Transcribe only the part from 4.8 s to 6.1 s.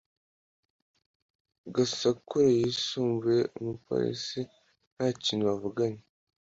nta kintu bavuganye